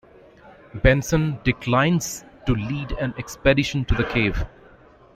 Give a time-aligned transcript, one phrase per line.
[0.73, 4.47] Benson declines to lead an expedition to the cave.